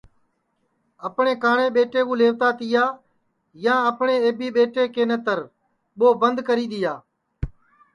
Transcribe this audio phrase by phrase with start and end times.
[1.07, 2.83] اپٹؔے کاٹؔے ٻیٹے کُو لئیوتا تیا
[3.65, 5.39] یا اپٹؔے ائبی ٻیٹے کے نتر
[5.97, 6.93] ٻو بند کری دؔیا